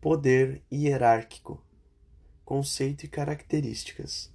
Poder 0.00 0.62
hierárquico. 0.70 1.64
Conceito 2.44 3.04
e 3.04 3.08
características. 3.08 4.30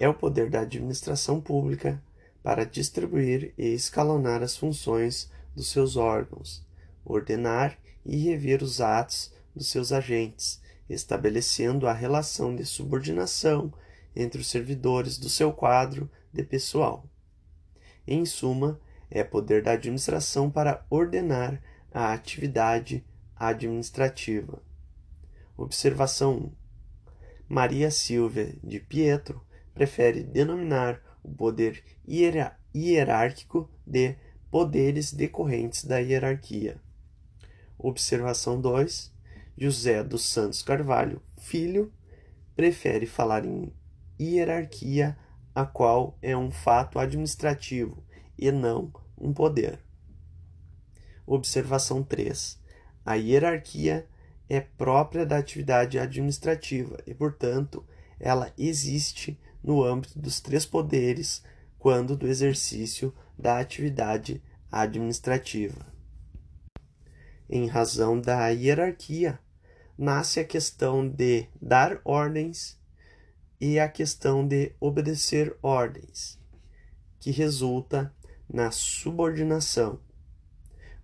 É 0.00 0.08
o 0.08 0.12
poder 0.12 0.50
da 0.50 0.62
administração 0.62 1.40
pública 1.40 2.02
para 2.42 2.66
distribuir 2.66 3.54
e 3.56 3.68
escalonar 3.68 4.42
as 4.42 4.56
funções 4.56 5.30
dos 5.54 5.68
seus 5.68 5.96
órgãos, 5.96 6.66
ordenar 7.04 7.78
e 8.04 8.16
rever 8.16 8.62
os 8.64 8.80
atos 8.80 9.32
dos 9.54 9.68
seus 9.68 9.92
agentes, 9.92 10.60
estabelecendo 10.90 11.86
a 11.86 11.92
relação 11.92 12.54
de 12.54 12.66
subordinação 12.66 13.72
entre 14.14 14.40
os 14.40 14.48
servidores 14.48 15.16
do 15.16 15.28
seu 15.28 15.52
quadro 15.52 16.10
de 16.32 16.42
pessoal. 16.42 17.08
Em 18.06 18.26
suma, 18.26 18.80
é 19.08 19.22
poder 19.22 19.62
da 19.62 19.72
administração 19.72 20.50
para 20.50 20.84
ordenar 20.90 21.62
a 21.92 22.12
atividade 22.12 23.04
administrativa. 23.48 24.62
Observação 25.56 26.36
1. 26.36 26.52
Maria 27.48 27.90
Silvia 27.90 28.56
de 28.62 28.80
Pietro 28.80 29.44
prefere 29.74 30.22
denominar 30.22 31.00
o 31.22 31.30
poder 31.32 31.84
hierárquico 32.08 33.70
de 33.86 34.16
poderes 34.50 35.12
decorrentes 35.12 35.84
da 35.84 35.98
hierarquia. 35.98 36.80
Observação 37.78 38.60
2. 38.60 39.12
José 39.56 40.02
dos 40.02 40.24
Santos 40.24 40.62
Carvalho, 40.62 41.22
filho, 41.38 41.92
prefere 42.56 43.06
falar 43.06 43.44
em 43.44 43.72
hierarquia, 44.20 45.16
a 45.54 45.64
qual 45.64 46.18
é 46.20 46.36
um 46.36 46.50
fato 46.50 46.98
administrativo 46.98 48.02
e 48.36 48.50
não 48.50 48.92
um 49.16 49.32
poder. 49.32 49.78
Observação 51.26 52.02
3. 52.02 52.60
A 53.04 53.14
hierarquia 53.14 54.06
é 54.48 54.60
própria 54.60 55.26
da 55.26 55.38
atividade 55.38 55.98
administrativa 55.98 56.98
e, 57.06 57.14
portanto, 57.14 57.84
ela 58.18 58.52
existe 58.56 59.38
no 59.62 59.82
âmbito 59.82 60.18
dos 60.18 60.40
três 60.40 60.64
poderes 60.64 61.42
quando 61.78 62.16
do 62.16 62.26
exercício 62.26 63.14
da 63.38 63.58
atividade 63.58 64.42
administrativa. 64.70 65.86
Em 67.48 67.66
razão 67.66 68.20
da 68.20 68.48
hierarquia, 68.48 69.38
nasce 69.96 70.40
a 70.40 70.44
questão 70.44 71.06
de 71.06 71.46
dar 71.60 72.00
ordens 72.04 72.78
e 73.60 73.78
a 73.78 73.88
questão 73.88 74.46
de 74.46 74.72
obedecer 74.80 75.56
ordens, 75.62 76.38
que 77.20 77.30
resulta 77.30 78.12
na 78.48 78.70
subordinação. 78.70 80.00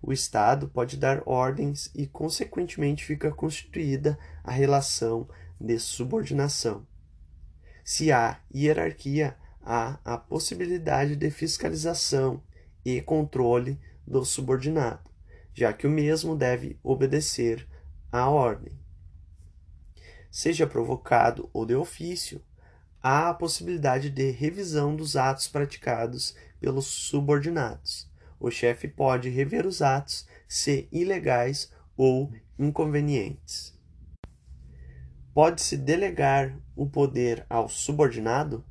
O 0.01 0.11
Estado 0.11 0.67
pode 0.67 0.97
dar 0.97 1.21
ordens 1.25 1.91
e, 1.93 2.07
consequentemente, 2.07 3.05
fica 3.05 3.31
constituída 3.31 4.17
a 4.43 4.51
relação 4.51 5.29
de 5.59 5.77
subordinação. 5.77 6.85
Se 7.83 8.11
há 8.11 8.39
hierarquia, 8.53 9.37
há 9.61 9.99
a 10.03 10.17
possibilidade 10.17 11.15
de 11.15 11.29
fiscalização 11.29 12.41
e 12.83 12.99
controle 13.01 13.79
do 14.07 14.25
subordinado, 14.25 15.09
já 15.53 15.71
que 15.71 15.85
o 15.85 15.91
mesmo 15.91 16.35
deve 16.35 16.79
obedecer 16.83 17.67
à 18.11 18.27
ordem 18.27 18.81
seja 20.31 20.65
provocado 20.65 21.49
ou 21.51 21.65
de 21.65 21.75
ofício, 21.75 22.41
há 23.03 23.29
a 23.29 23.33
possibilidade 23.33 24.09
de 24.09 24.31
revisão 24.31 24.95
dos 24.95 25.17
atos 25.17 25.47
praticados 25.47 26.33
pelos 26.59 26.85
subordinados. 26.85 28.09
O 28.41 28.49
chefe 28.49 28.87
pode 28.87 29.29
rever 29.29 29.67
os 29.67 29.83
atos 29.83 30.27
se 30.47 30.89
ilegais 30.91 31.71
ou 31.95 32.33
inconvenientes. 32.57 33.79
Pode-se 35.31 35.77
delegar 35.77 36.59
o 36.75 36.89
poder 36.89 37.45
ao 37.47 37.69
subordinado? 37.69 38.65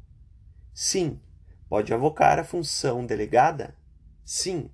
Sim. 0.74 1.20
Pode 1.68 1.94
avocar 1.94 2.36
a 2.40 2.44
função 2.44 3.06
delegada? 3.06 3.76
Sim, 4.24 4.68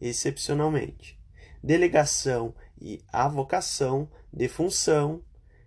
excepcionalmente. 0.00 1.20
Delegação 1.60 2.54
e 2.80 3.02
avocação 3.12 4.08
de 4.32 4.46
função 4.46 5.24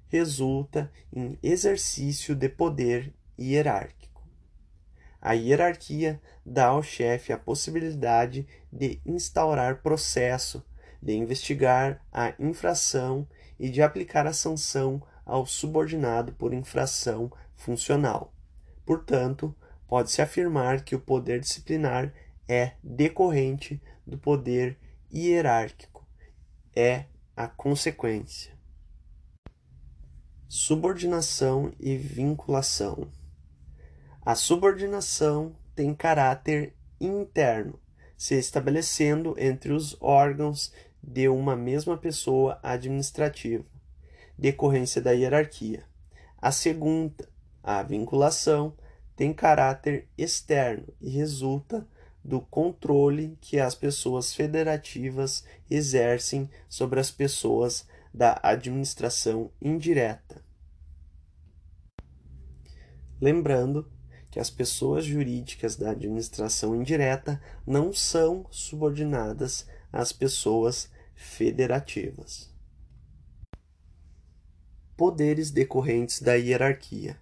resulta 0.08 0.90
em 1.12 1.38
exercício 1.44 2.34
de 2.34 2.48
poder 2.48 3.14
hierárquico. 3.38 3.99
A 5.22 5.34
hierarquia 5.34 6.22
dá 6.46 6.68
ao 6.68 6.82
chefe 6.82 7.34
a 7.34 7.38
possibilidade 7.38 8.48
de 8.72 9.02
instaurar 9.06 9.82
processo, 9.82 10.64
de 11.02 11.14
investigar 11.14 12.02
a 12.12 12.34
infração 12.40 13.28
e 13.60 13.70
de 13.70 13.82
aplicar 13.82 14.26
a 14.26 14.34
sanção 14.34 15.02
ao 15.26 15.46
subordinado 15.46 16.32
por 16.34 16.54
infração 16.54 17.32
funcional. 17.56 18.34
Portanto, 18.86 19.54
pode-se 19.88 20.22
afirmar 20.22 20.84
que 20.84 20.96
o 20.96 21.00
poder 21.00 21.40
disciplinar 21.40 22.14
é 22.48 22.74
decorrente 22.84 23.82
do 24.08 24.18
poder 24.18 24.78
hierárquico, 25.14 26.08
é 26.76 27.06
a 27.36 27.48
consequência. 27.48 28.58
Subordinação 30.48 31.72
e 31.80 31.96
vinculação. 31.96 33.08
A 34.30 34.36
subordinação 34.36 35.56
tem 35.74 35.92
caráter 35.92 36.76
interno, 37.02 37.80
se 38.16 38.36
estabelecendo 38.36 39.34
entre 39.40 39.74
os 39.74 39.98
órgãos 40.00 40.72
de 41.02 41.28
uma 41.28 41.56
mesma 41.56 41.98
pessoa 41.98 42.60
administrativa, 42.62 43.66
decorrência 44.38 45.02
da 45.02 45.14
hierarquia. 45.14 45.84
A 46.38 46.52
segunda, 46.52 47.28
a 47.64 47.82
vinculação, 47.82 48.78
tem 49.16 49.34
caráter 49.34 50.08
externo 50.16 50.94
e 51.02 51.10
resulta 51.10 51.88
do 52.24 52.40
controle 52.40 53.36
que 53.42 53.60
as 53.60 53.74
pessoas 53.74 54.32
federativas 54.32 55.44
exercem 55.68 56.48
sobre 56.68 57.00
as 57.00 57.10
pessoas 57.10 57.88
da 58.14 58.40
administração 58.44 59.52
indireta. 59.60 60.40
Lembrando 63.20 63.92
que 64.32 64.40
as 64.40 64.50
pessoas 64.50 65.06
jurídicas 65.06 65.76
da 65.76 65.92
administração 65.92 66.76
indireta 66.76 67.42
não 67.66 67.92
são 67.92 68.46
subordinadas 68.52 69.68
às 69.92 70.12
pessoas 70.12 70.90
federativas. 71.16 72.54
Poderes 74.96 75.50
decorrentes 75.50 76.22
da 76.22 76.34
hierarquia. 76.36 77.20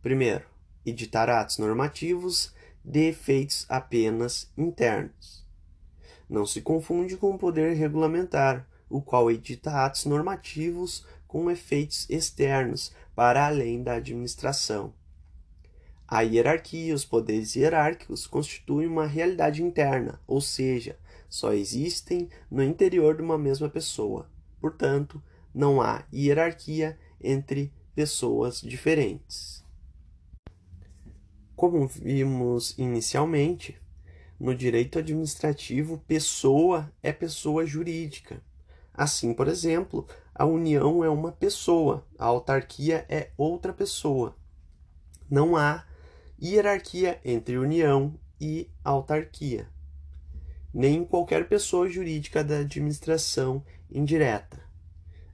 Primeiro, 0.00 0.44
editar 0.84 1.28
atos 1.28 1.58
normativos 1.58 2.52
de 2.84 3.08
efeitos 3.08 3.64
apenas 3.68 4.50
internos. 4.56 5.46
Não 6.28 6.46
se 6.46 6.60
confunde 6.60 7.16
com 7.16 7.34
o 7.34 7.38
poder 7.38 7.76
regulamentar, 7.76 8.66
o 8.88 9.00
qual 9.00 9.30
edita 9.30 9.70
atos 9.70 10.04
normativos 10.04 11.06
com 11.26 11.50
efeitos 11.50 12.08
externos 12.10 12.92
para 13.14 13.46
além 13.46 13.82
da 13.82 13.94
administração. 13.94 14.92
A 16.14 16.20
hierarquia 16.20 16.90
e 16.90 16.92
os 16.92 17.06
poderes 17.06 17.56
hierárquicos 17.56 18.26
constituem 18.26 18.86
uma 18.86 19.06
realidade 19.06 19.62
interna, 19.62 20.20
ou 20.26 20.42
seja, 20.42 20.98
só 21.26 21.54
existem 21.54 22.28
no 22.50 22.62
interior 22.62 23.16
de 23.16 23.22
uma 23.22 23.38
mesma 23.38 23.66
pessoa. 23.70 24.28
Portanto, 24.60 25.22
não 25.54 25.80
há 25.80 26.04
hierarquia 26.12 26.98
entre 27.18 27.72
pessoas 27.94 28.60
diferentes. 28.60 29.64
Como 31.56 31.86
vimos 31.86 32.76
inicialmente, 32.76 33.80
no 34.38 34.54
direito 34.54 34.98
administrativo, 34.98 36.04
pessoa 36.06 36.92
é 37.02 37.10
pessoa 37.10 37.64
jurídica. 37.64 38.42
Assim, 38.92 39.32
por 39.32 39.48
exemplo, 39.48 40.06
a 40.34 40.44
união 40.44 41.02
é 41.02 41.08
uma 41.08 41.32
pessoa, 41.32 42.06
a 42.18 42.26
autarquia 42.26 43.06
é 43.08 43.30
outra 43.34 43.72
pessoa. 43.72 44.36
Não 45.30 45.56
há 45.56 45.86
hierarquia 46.42 47.20
entre 47.24 47.56
união 47.56 48.18
e 48.40 48.68
autarquia, 48.82 49.68
nem 50.74 51.04
qualquer 51.04 51.48
pessoa 51.48 51.88
jurídica 51.88 52.42
da 52.42 52.58
administração 52.58 53.64
indireta. 53.88 54.60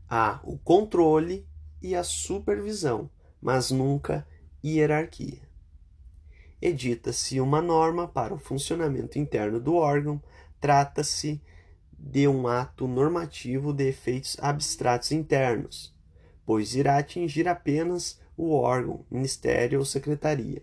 Há 0.06 0.38
o 0.44 0.58
controle 0.58 1.48
e 1.80 1.94
a 1.96 2.04
supervisão, 2.04 3.08
mas 3.40 3.70
nunca 3.70 4.26
hierarquia. 4.62 5.40
Edita-se 6.60 7.40
uma 7.40 7.62
norma 7.62 8.06
para 8.06 8.34
o 8.34 8.38
funcionamento 8.38 9.18
interno 9.18 9.58
do 9.58 9.76
órgão, 9.76 10.22
trata-se 10.60 11.40
de 11.98 12.28
um 12.28 12.46
ato 12.46 12.86
normativo 12.86 13.72
de 13.72 13.88
efeitos 13.88 14.36
abstratos 14.40 15.10
internos, 15.10 15.94
pois 16.44 16.74
irá 16.74 16.98
atingir 16.98 17.48
apenas 17.48 18.20
o 18.36 18.52
órgão, 18.52 19.06
ministério 19.10 19.78
ou 19.78 19.84
secretaria. 19.86 20.62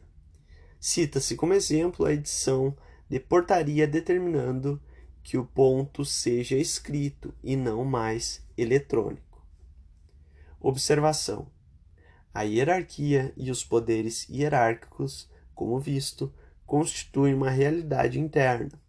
Cita-se 0.87 1.35
como 1.35 1.55
exemplo 1.55 2.05
a 2.05 2.13
edição 2.13 2.77
de 3.09 3.19
portaria 3.19 3.87
determinando 3.87 4.79
que 5.23 5.35
o 5.35 5.43
ponto 5.43 6.05
seja 6.05 6.55
escrito 6.55 7.33
e 7.43 7.55
não 7.55 7.83
mais 7.83 8.45
eletrônico. 8.55 9.43
Observação: 10.59 11.47
a 12.31 12.43
hierarquia 12.43 13.33
e 13.35 13.49
os 13.49 13.63
poderes 13.63 14.29
hierárquicos, 14.29 15.27
como 15.55 15.79
visto, 15.79 16.31
constituem 16.67 17.33
uma 17.33 17.49
realidade 17.49 18.19
interna. 18.19 18.79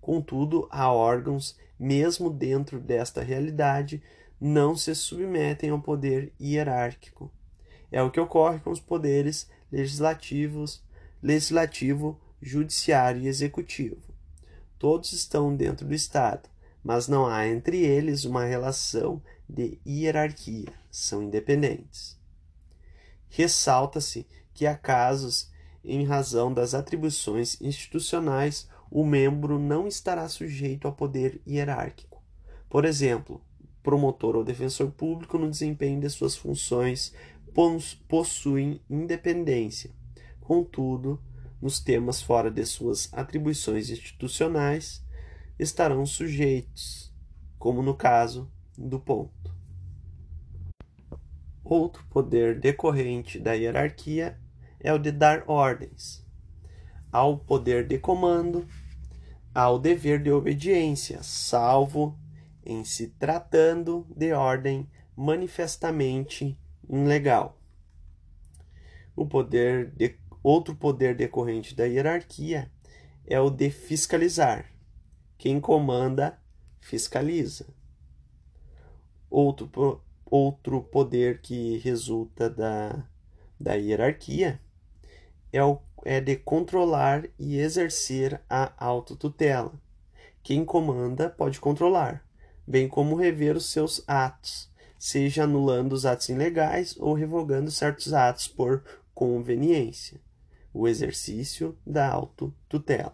Contudo, 0.00 0.68
há 0.70 0.92
órgãos, 0.92 1.58
mesmo 1.76 2.30
dentro 2.30 2.78
desta 2.78 3.24
realidade, 3.24 4.00
não 4.40 4.76
se 4.76 4.94
submetem 4.94 5.70
ao 5.70 5.82
poder 5.82 6.32
hierárquico. 6.40 7.28
É 7.90 8.00
o 8.00 8.08
que 8.08 8.20
ocorre 8.20 8.60
com 8.60 8.70
os 8.70 8.78
poderes 8.78 9.50
legislativos, 9.72 10.88
legislativo, 11.22 12.20
judiciário 12.40 13.22
e 13.22 13.28
executivo. 13.28 14.02
Todos 14.78 15.12
estão 15.12 15.54
dentro 15.54 15.86
do 15.86 15.94
Estado, 15.94 16.48
mas 16.82 17.06
não 17.06 17.26
há 17.26 17.46
entre 17.46 17.78
eles 17.78 18.24
uma 18.24 18.44
relação 18.44 19.22
de 19.48 19.78
hierarquia, 19.86 20.72
são 20.90 21.22
independentes. 21.22 22.18
Ressalta-se 23.28 24.26
que 24.54 24.66
há 24.66 24.76
casos 24.76 25.50
em 25.84 26.04
razão 26.04 26.52
das 26.52 26.74
atribuições 26.74 27.60
institucionais, 27.60 28.68
o 28.90 29.04
membro 29.04 29.58
não 29.58 29.86
estará 29.86 30.28
sujeito 30.28 30.86
ao 30.86 30.92
poder 30.92 31.40
hierárquico. 31.46 32.22
Por 32.68 32.84
exemplo, 32.84 33.40
promotor 33.82 34.36
ou 34.36 34.44
defensor 34.44 34.90
público 34.90 35.38
no 35.38 35.50
desempenho 35.50 36.00
de 36.00 36.10
suas 36.10 36.36
funções 36.36 37.14
possuem 38.08 38.80
independência. 38.88 39.90
Contudo, 40.50 41.22
nos 41.62 41.78
temas 41.78 42.20
fora 42.20 42.50
de 42.50 42.66
suas 42.66 43.08
atribuições 43.12 43.88
institucionais, 43.88 45.00
estarão 45.56 46.04
sujeitos, 46.04 47.14
como 47.56 47.84
no 47.84 47.94
caso 47.94 48.50
do 48.76 48.98
ponto. 48.98 49.54
Outro 51.62 52.04
poder 52.10 52.58
decorrente 52.58 53.38
da 53.38 53.52
hierarquia 53.52 54.40
é 54.80 54.92
o 54.92 54.98
de 54.98 55.12
dar 55.12 55.44
ordens. 55.46 56.26
Ao 57.12 57.38
poder 57.38 57.86
de 57.86 57.96
comando, 57.96 58.66
ao 59.54 59.78
dever 59.78 60.20
de 60.20 60.32
obediência, 60.32 61.22
salvo 61.22 62.18
em 62.66 62.82
se 62.82 63.06
tratando 63.06 64.04
de 64.16 64.32
ordem 64.32 64.90
manifestamente 65.14 66.58
ilegal. 66.88 67.56
O 69.14 69.24
poder 69.24 69.92
de, 69.92 70.18
outro 70.42 70.74
poder 70.74 71.14
decorrente 71.14 71.74
da 71.74 71.84
hierarquia 71.84 72.70
é 73.26 73.40
o 73.40 73.50
de 73.50 73.70
fiscalizar. 73.70 74.72
Quem 75.38 75.60
comanda, 75.60 76.38
fiscaliza. 76.80 77.66
Outro 79.28 79.68
Outro 80.30 80.80
poder 80.80 81.40
que 81.40 81.78
resulta 81.78 82.48
da, 82.48 83.04
da 83.58 83.74
hierarquia 83.74 84.60
é, 85.52 85.62
o, 85.64 85.80
é 86.04 86.20
de 86.20 86.36
controlar 86.36 87.28
e 87.36 87.58
exercer 87.58 88.40
a 88.48 88.72
autotutela. 88.76 89.72
Quem 90.40 90.64
comanda 90.64 91.28
pode 91.28 91.58
controlar, 91.58 92.24
bem 92.64 92.86
como 92.86 93.16
rever 93.16 93.56
os 93.56 93.72
seus 93.72 94.04
atos, 94.06 94.70
seja 94.96 95.42
anulando 95.42 95.94
os 95.94 96.06
atos 96.06 96.28
ilegais 96.28 96.96
ou 96.96 97.12
revogando 97.12 97.72
certos 97.72 98.12
atos 98.12 98.46
por 98.46 98.84
conveniência. 99.12 100.20
O 100.72 100.86
exercício 100.86 101.76
da 101.84 102.08
autotutela. 102.08 103.12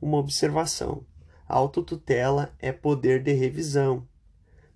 Uma 0.00 0.16
observação: 0.16 1.04
a 1.46 1.54
autotutela 1.54 2.54
é 2.58 2.72
poder 2.72 3.22
de 3.22 3.32
revisão, 3.32 4.08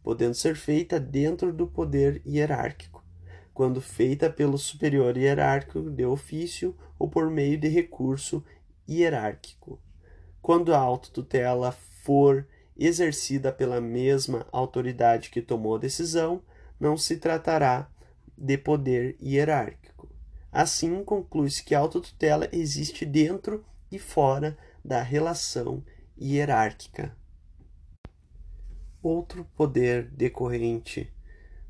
podendo 0.02 0.34
ser 0.34 0.56
feita 0.56 1.00
dentro 1.00 1.52
do 1.52 1.66
poder 1.66 2.20
hierárquico, 2.26 3.02
quando 3.55 3.81
feita 3.81 4.28
pelo 4.28 4.58
superior 4.58 5.16
hierárquico 5.16 5.90
de 5.90 6.05
ofício 6.05 6.76
ou 6.99 7.08
por 7.08 7.31
meio 7.31 7.56
de 7.56 7.69
recurso 7.69 8.44
hierárquico. 8.87 9.81
Quando 10.43 10.75
a 10.75 10.78
autotutela 10.78 11.72
for 12.02 12.46
exercida 12.76 13.50
pela 13.50 13.81
mesma 13.81 14.46
autoridade 14.52 15.31
que 15.31 15.40
tomou 15.40 15.76
a 15.76 15.78
decisão, 15.78 16.43
não 16.78 16.96
se 16.96 17.16
tratará 17.16 17.88
de 18.37 18.58
poder 18.58 19.16
hierárquico. 19.22 19.94
Assim, 20.54 21.02
conclui-se 21.02 21.64
que 21.64 21.74
a 21.74 21.80
autotutela 21.80 22.48
existe 22.52 23.04
dentro 23.04 23.64
e 23.90 23.98
fora 23.98 24.56
da 24.84 25.02
relação 25.02 25.84
hierárquica. 26.16 27.16
Outro 29.02 29.44
poder 29.56 30.08
decorrente 30.12 31.12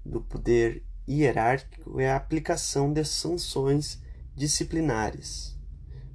do 0.05 0.21
poder 0.21 0.85
hierárquico 1.09 1.99
é 1.99 2.11
a 2.11 2.17
aplicação 2.17 2.93
de 2.93 3.03
sanções 3.07 4.03
disciplinares. 4.37 5.59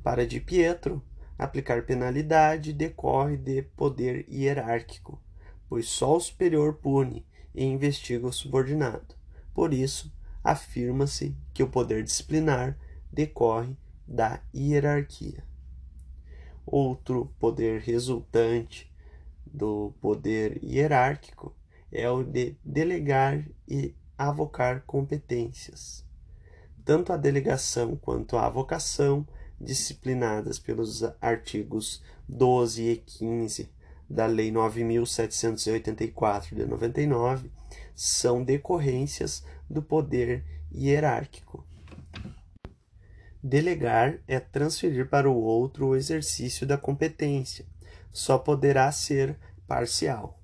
Para 0.04 0.28
Di 0.28 0.40
Pietro, 0.40 1.04
aplicar 1.40 1.88
penalidade 1.88 2.72
decorre 2.72 3.36
de 3.36 3.64
poder 3.64 4.28
hierárquico, 4.30 5.20
pois 5.68 5.88
só 5.88 6.18
o 6.18 6.22
superior 6.22 6.76
pune 6.76 7.26
e 7.56 7.66
investiga 7.66 8.28
o 8.28 8.32
subordinado. 8.32 9.16
Por 9.56 9.74
isso, 9.74 10.14
afirma-se 10.44 11.36
que 11.54 11.64
o 11.64 11.70
poder 11.70 12.04
disciplinar 12.04 12.78
decorre 13.12 13.76
da 14.08 14.42
hierarquia. 14.54 15.44
Outro 16.66 17.34
poder 17.40 17.82
resultante 17.82 18.92
do 19.46 19.94
poder 20.00 20.64
hierárquico 20.64 21.56
é 21.92 22.10
o 22.10 22.24
de 22.24 22.56
delegar 22.64 23.44
e 23.68 23.96
avocar 24.18 24.84
competências. 24.86 26.06
Tanto 26.86 27.12
a 27.12 27.18
delegação 27.18 27.96
quanto 27.96 28.38
a 28.38 28.46
avocação, 28.46 29.28
disciplinadas 29.60 30.58
pelos 30.58 31.04
artigos 31.20 32.02
12 32.28 32.84
e 32.84 32.98
15 32.98 33.70
da 34.10 34.26
Lei 34.26 34.52
9784 34.52 36.56
de 36.56 36.66
99, 36.66 37.52
são 37.96 38.44
decorrências 38.44 39.44
do 39.70 39.82
poder 39.82 40.44
hierárquico. 40.74 41.66
Delegar 43.42 44.20
é 44.28 44.40
transferir 44.40 45.08
para 45.08 45.30
o 45.30 45.36
outro 45.36 45.88
o 45.88 45.96
exercício 45.96 46.66
da 46.66 46.78
competência 46.78 47.66
só 48.12 48.38
poderá 48.38 48.92
ser 48.92 49.38
parcial. 49.68 50.40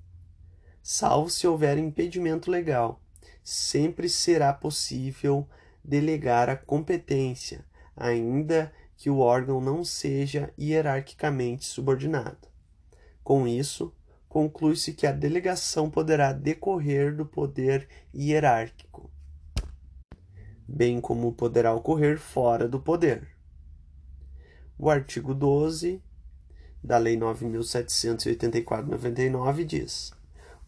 Salvo 0.82 1.30
se 1.30 1.46
houver 1.46 1.78
impedimento 1.78 2.50
legal, 2.50 3.02
sempre 3.42 4.08
será 4.08 4.52
possível 4.52 5.48
delegar 5.84 6.48
a 6.48 6.56
competência, 6.56 7.64
ainda 7.96 8.72
que 8.96 9.10
o 9.10 9.18
órgão 9.18 9.60
não 9.60 9.84
seja 9.84 10.52
hierarquicamente 10.58 11.64
subordinado. 11.64 12.48
Com 13.26 13.46
isso, 13.48 13.92
conclui-se 14.28 14.92
que 14.92 15.04
a 15.04 15.10
delegação 15.10 15.90
poderá 15.90 16.32
decorrer 16.32 17.12
do 17.12 17.26
poder 17.26 17.88
hierárquico, 18.14 19.10
bem 20.68 21.00
como 21.00 21.32
poderá 21.32 21.74
ocorrer 21.74 22.20
fora 22.20 22.68
do 22.68 22.78
poder. 22.78 23.26
O 24.78 24.88
artigo 24.88 25.34
12 25.34 26.00
da 26.80 26.98
Lei 26.98 27.18
9.784-99 27.18 29.64
diz: 29.64 30.12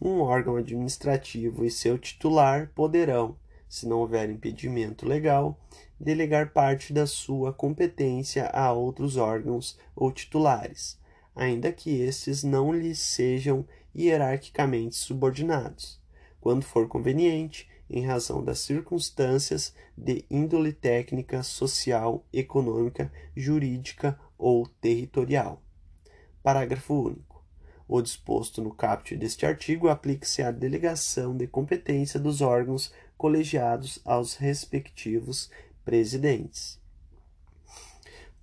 um 0.01 0.19
órgão 0.19 0.57
administrativo 0.57 1.63
e 1.63 1.71
seu 1.71 1.97
titular 1.97 2.73
poderão, 2.75 3.37
se 3.69 3.87
não 3.87 3.99
houver 3.99 4.29
impedimento 4.29 5.07
legal, 5.07 5.57
delegar 5.97 6.51
parte 6.51 6.91
da 6.91 7.07
sua 7.07 7.53
competência 7.53 8.47
a 8.47 8.73
outros 8.73 9.15
órgãos 9.15 9.79
ou 9.95 10.11
titulares, 10.11 10.99
ainda 11.35 11.71
que 11.71 12.01
estes 12.01 12.43
não 12.43 12.73
lhes 12.73 12.99
sejam 12.99 13.65
hierarquicamente 13.95 14.95
subordinados, 14.95 15.99
quando 16.39 16.63
for 16.63 16.87
conveniente, 16.87 17.67
em 17.89 18.05
razão 18.05 18.43
das 18.43 18.59
circunstâncias 18.59 19.73
de 19.97 20.23
índole 20.29 20.71
técnica, 20.71 21.41
social, 21.41 22.23
econômica, 22.31 23.11
jurídica 23.35 24.19
ou 24.37 24.67
territorial. 24.67 25.61
Parágrafo 26.43 26.93
único. 26.93 27.43
O 27.87 28.01
disposto 28.01 28.61
no 28.61 28.71
caput 28.71 29.15
deste 29.17 29.45
artigo 29.45 29.89
aplica-se 29.89 30.43
à 30.43 30.51
delegação 30.51 31.35
de 31.35 31.47
competência 31.47 32.19
dos 32.19 32.39
órgãos 32.39 32.93
colegiados 33.17 33.99
aos 34.05 34.35
respectivos 34.35 35.49
presidentes. 35.83 36.78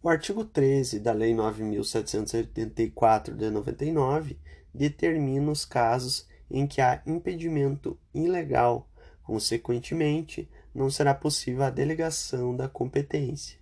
O 0.03 0.09
artigo 0.09 0.45
13 0.45 1.00
da 1.00 1.12
Lei 1.12 1.35
9.784 1.35 3.35
de 3.35 3.50
99 3.50 4.38
determina 4.73 5.50
os 5.50 5.65
casos 5.65 6.29
em 6.50 6.67
que 6.67 6.81
há 6.81 7.03
impedimento 7.07 7.99
ilegal, 8.15 8.88
consequentemente, 9.25 10.49
não 10.75 10.91
será 10.91 11.15
possível 11.15 11.65
a 11.65 11.71
delegação 11.71 12.55
da 12.55 12.69
competência. 12.69 13.59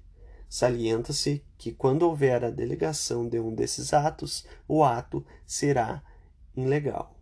Salienta-se 0.49 1.43
que, 1.57 1.73
quando 1.73 2.03
houver 2.03 2.45
a 2.45 2.51
delegação 2.51 3.29
de 3.29 3.39
um 3.41 3.55
desses 3.55 3.95
atos, 3.95 4.45
o 4.69 4.85
ato 4.85 5.25
será 5.47 6.03
ilegal. 6.55 7.17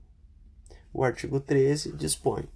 O 0.92 1.04
artigo 1.04 1.38
13 1.38 1.92
dispõe: 1.92 2.48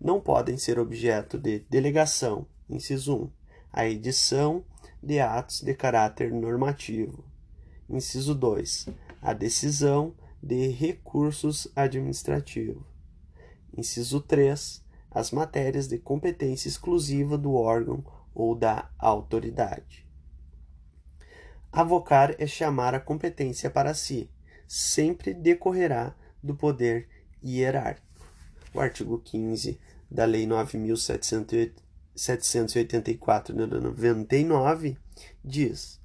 não 0.00 0.20
podem 0.20 0.56
ser 0.56 0.78
objeto 0.78 1.38
de 1.38 1.58
delegação, 1.70 2.46
inciso 2.68 3.16
1, 3.16 3.30
a 3.72 3.86
edição 3.86 4.64
de 5.02 5.20
atos 5.20 5.60
de 5.60 5.74
caráter 5.74 6.32
normativo. 6.32 7.24
Inciso 7.88 8.34
2, 8.34 8.88
a 9.20 9.32
decisão 9.32 10.14
de 10.42 10.68
recursos 10.68 11.68
administrativos. 11.76 12.82
Inciso 13.76 14.20
3, 14.20 14.82
as 15.10 15.30
matérias 15.30 15.88
de 15.88 15.98
competência 15.98 16.68
exclusiva 16.68 17.36
do 17.36 17.54
órgão 17.54 18.04
ou 18.34 18.54
da 18.54 18.90
autoridade. 18.98 20.06
Avocar 21.70 22.34
é 22.38 22.46
chamar 22.46 22.94
a 22.94 23.00
competência 23.00 23.70
para 23.70 23.94
si, 23.94 24.30
sempre 24.66 25.32
decorrerá 25.32 26.14
do 26.42 26.54
poder 26.54 27.08
hierárquico. 27.42 28.26
O 28.74 28.80
artigo 28.80 29.18
15 29.18 29.78
da 30.10 30.24
Lei 30.24 30.46
9.784 32.16 33.54
de 33.54 33.80
99 33.80 34.96
diz: 35.44 36.00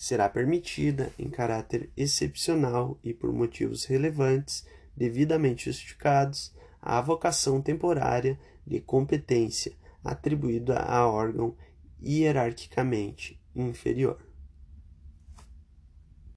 será 0.00 0.28
permitida, 0.28 1.12
em 1.18 1.28
caráter 1.28 1.90
excepcional 1.96 2.98
e 3.04 3.12
por 3.12 3.32
motivos 3.32 3.84
relevantes, 3.84 4.64
devidamente 4.96 5.66
justificados, 5.66 6.54
a 6.80 6.96
avocação 6.96 7.60
temporária 7.60 8.38
de 8.66 8.80
competência 8.80 9.72
atribuída 10.02 10.78
a 10.78 11.06
órgão 11.06 11.54
hierarquicamente 12.02 13.38
inferior. 13.54 14.18